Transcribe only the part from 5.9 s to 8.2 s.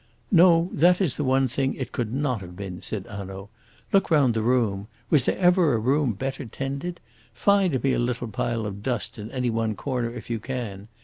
better tended? Find me a